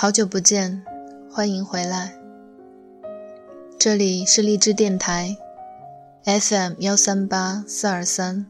[0.00, 0.84] 好久不见，
[1.28, 2.14] 欢迎回来。
[3.76, 5.36] 这里是荔枝电台
[6.22, 8.46] ，FM 幺三八四二三，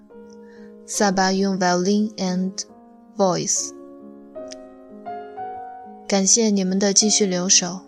[0.84, 2.52] 萨巴用 violin and
[3.16, 3.70] voice。
[6.06, 7.80] 感谢你们的继续留守。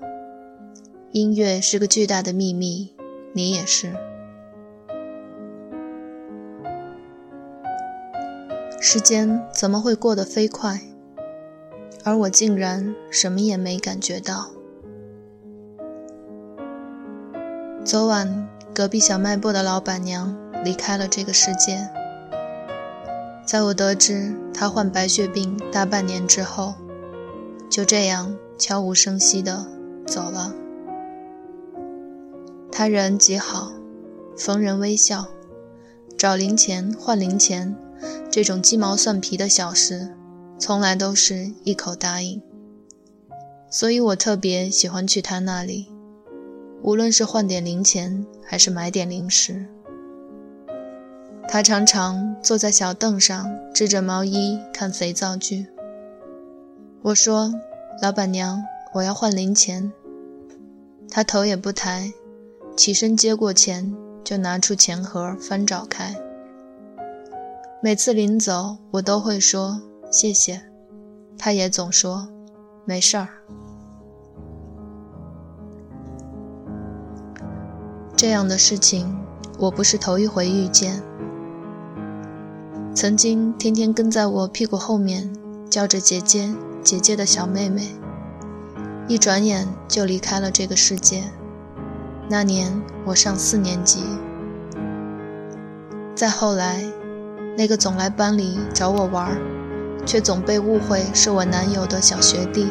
[1.13, 2.95] 音乐是个巨大的秘密，
[3.35, 3.95] 你也是。
[8.81, 10.81] 时间怎么会过得飞快？
[12.05, 14.51] 而我竟然什么也没感觉到。
[17.85, 21.89] 昨晚隔壁小卖部的老板娘离开了这个世界。
[23.47, 26.75] 在我得知她患白血病大半年之后，
[27.69, 29.67] 就这样悄无声息地
[30.07, 30.55] 走了。
[32.71, 33.73] 她人极好，
[34.37, 35.27] 逢人微笑，
[36.17, 37.75] 找零钱换零钱，
[38.31, 40.15] 这种鸡毛蒜皮的小事。
[40.61, 42.41] 从来都是一口答应，
[43.71, 45.89] 所以我特别喜欢去他那里，
[46.83, 49.67] 无论是换点零钱还是买点零食。
[51.49, 55.67] 他常常坐在小凳上，织着毛衣看肥皂剧。
[57.01, 57.55] 我说
[58.03, 59.91] ：“老板娘，我要换零钱。”
[61.11, 62.13] 他头也不抬，
[62.77, 66.15] 起身接过钱，就拿出钱盒翻找开。
[67.83, 69.81] 每次临走，我都会说。
[70.11, 70.61] 谢谢，
[71.39, 72.27] 他也总说
[72.85, 73.29] 没事儿。
[78.17, 79.17] 这样的事情
[79.57, 81.01] 我不是头一回遇见。
[82.93, 85.33] 曾经天天跟在我屁股后面
[85.71, 87.95] 叫着姐姐姐姐的小妹妹，
[89.07, 91.23] 一转眼就离开了这个世界。
[92.29, 94.03] 那年我上四年级。
[96.17, 96.85] 再后来，
[97.57, 99.60] 那个总来班里找我玩儿。
[100.07, 102.67] 却总被误会是我男友的小学弟，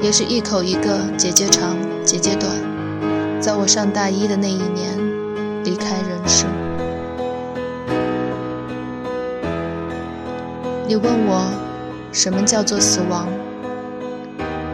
[0.00, 2.50] 也是一口一个姐姐长姐姐短，
[3.40, 4.98] 在我上大一的那一年
[5.64, 6.46] 离开人世。
[10.86, 11.50] 你问我
[12.12, 13.26] 什么叫做死亡？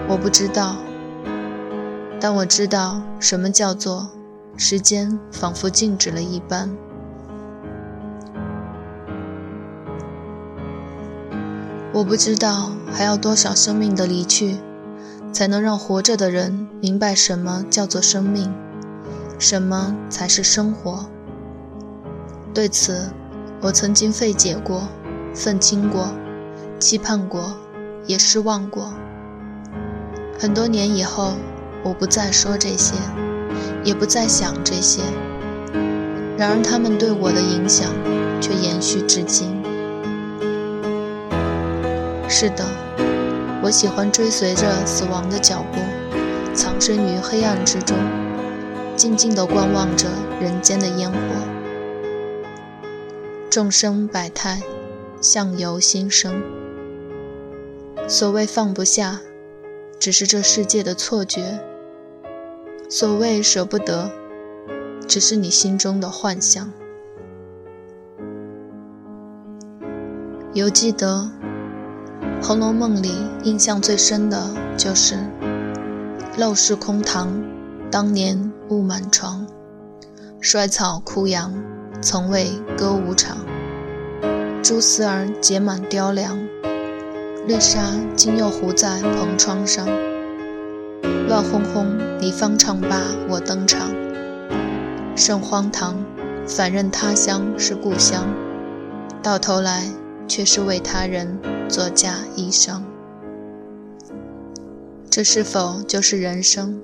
[0.09, 0.77] 我不知道，
[2.19, 4.09] 但我知道什么叫做
[4.57, 6.69] 时间仿佛静止了一般。
[12.01, 14.57] 我不知道还要多少生命的离去，
[15.35, 18.51] 才能让活着的人明白什么叫做生命，
[19.39, 21.05] 什么才是生活。
[22.55, 23.11] 对此，
[23.61, 24.89] 我曾经费解过，
[25.35, 26.09] 愤青过，
[26.79, 27.53] 期盼过，
[28.07, 28.95] 也失望过。
[30.39, 31.35] 很多年以后，
[31.85, 32.95] 我不再说这些，
[33.85, 35.03] 也不再想这些。
[36.39, 37.91] 然而，他们对我的影响
[38.41, 39.60] 却延续至今。
[42.33, 42.65] 是的，
[43.61, 45.81] 我喜欢追随着死亡的脚步，
[46.55, 47.99] 藏身于黑暗之中，
[48.95, 50.07] 静静地观望着
[50.41, 51.19] 人间的烟火。
[53.51, 54.63] 众生百态，
[55.21, 56.41] 相由心生。
[58.07, 59.21] 所谓放不下，
[59.99, 61.59] 只是这世界的错觉；
[62.89, 64.09] 所谓舍不得，
[65.09, 66.73] 只是你心中的幻想。
[70.55, 71.29] 犹记得。
[72.43, 73.13] 《红楼梦》里
[73.45, 75.15] 印象最深的就是
[76.39, 77.29] “陋室空堂，
[77.91, 79.47] 当年雾满床，
[80.41, 81.53] 衰草枯杨，
[82.01, 82.49] 从未
[82.79, 83.37] 歌舞场。
[84.63, 86.39] 蛛丝儿结满雕梁，
[87.47, 87.79] 绿纱
[88.17, 89.87] 今又糊在蓬窗上。
[91.29, 91.87] 乱哄哄，
[92.19, 93.91] 你方唱罢我登场，
[95.15, 95.95] 甚荒唐！
[96.47, 98.25] 反认他乡是故乡，
[99.23, 99.85] 到头来
[100.27, 101.39] 却是为他人。”
[101.71, 102.85] 作家、医生，
[105.09, 106.81] 这是否就是人生？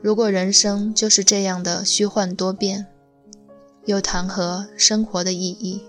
[0.00, 2.86] 如果人生就是这样的虚幻多变，
[3.84, 5.82] 又谈何生活的意义？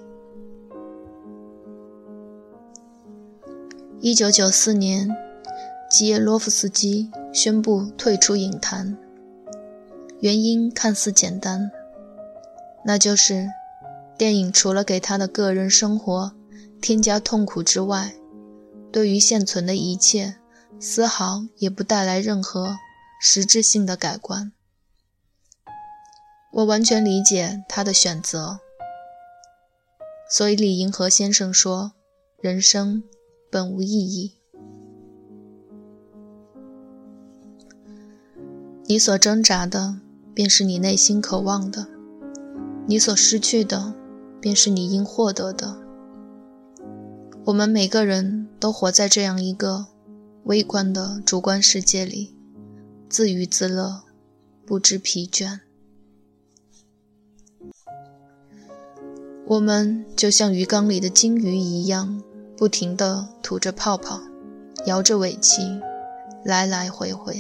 [4.02, 5.10] 一九九四年，
[5.90, 8.98] 基耶洛夫斯基宣布退出影坛，
[10.20, 11.72] 原因看似简单，
[12.84, 13.48] 那就是
[14.18, 16.34] 电影除了给他的个人生活。
[16.86, 18.14] 添加痛苦之外，
[18.92, 20.36] 对于现存的一切，
[20.80, 22.78] 丝毫也不带来任何
[23.20, 24.52] 实质性的改观。
[26.54, 28.60] 我完全理解他的选择，
[30.30, 31.94] 所以李银河先生说
[32.40, 33.02] ：“人生
[33.50, 34.36] 本无意义，
[38.84, 40.00] 你所挣扎的，
[40.36, 41.88] 便是你内心渴望的；
[42.86, 43.96] 你所失去的，
[44.40, 45.84] 便是你应获得的。”
[47.46, 49.86] 我们每个人都活在这样一个
[50.46, 52.34] 微观的主观世界里，
[53.08, 54.02] 自娱自乐，
[54.66, 55.60] 不知疲倦。
[59.46, 62.20] 我们就像鱼缸里的金鱼一样，
[62.58, 64.20] 不停地吐着泡泡，
[64.88, 65.80] 摇着尾鳍，
[66.44, 67.40] 来来回回。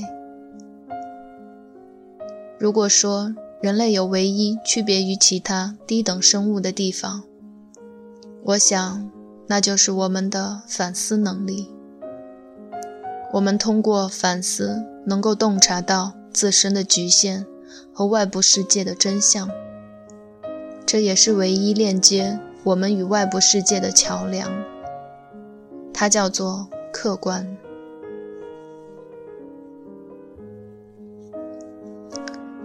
[2.60, 7.24] 如果说人类有唯一区别于其他低等生物的地方，
[8.44, 9.10] 我想，
[9.48, 11.72] 那就是我们的反思能力。
[13.34, 17.46] 我们通过反思，能够洞察到自身的局限
[17.94, 19.50] 和外部世界的真相。
[20.86, 24.52] 这也是唯一链接我们与外部世界的桥梁。
[25.94, 27.58] 它叫做客观。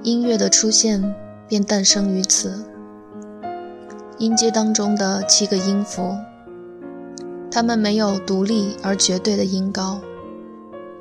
[0.03, 1.15] 音乐的出现
[1.47, 2.65] 便诞生于此。
[4.19, 6.17] 音阶当中的七个音符，
[7.51, 10.01] 它们没有独立而绝对的音高。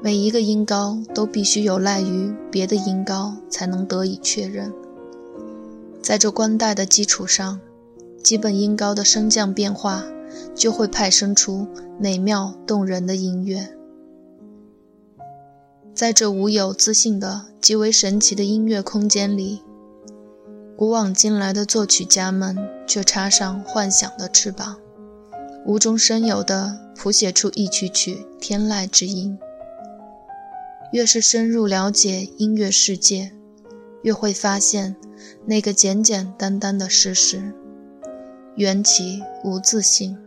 [0.01, 4.74] 每一个音高都必须有赖于别的音高才能得以确认，
[6.01, 7.60] 在这关带的基础上，
[8.24, 10.04] 基本音高的升降变化
[10.56, 11.68] 就会派生出
[12.00, 13.75] 美妙动人的音乐。
[15.94, 19.62] 在这无有自信的极为神奇的音乐空间里，
[20.78, 22.57] 古往今来的作曲家们
[22.88, 24.78] 却插上幻想的翅膀，
[25.66, 29.38] 无中生有的谱写出一曲曲天籁之音。
[30.92, 33.32] 越是深入了解音乐世界，
[34.02, 34.96] 越会发现
[35.46, 37.54] 那个简简单单的事实：
[38.56, 40.18] 缘起无自性。